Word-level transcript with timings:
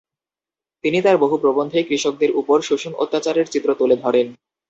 তিনি 0.83 0.99
তার 1.01 1.17
বহু 1.17 1.35
প্রবন্ধে 1.37 1.79
কৃষকদের 1.83 2.31
উপর 2.35 2.57
শোষণ 2.61 2.93
অত্যাচারের 3.03 3.47
চিত্র 3.47 3.69
তুলে 3.73 3.95
ধরেন। 3.95 4.27